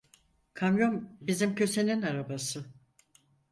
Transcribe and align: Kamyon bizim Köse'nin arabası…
Kamyon 0.53 1.17
bizim 1.21 1.55
Köse'nin 1.55 2.01
arabası… 2.01 2.65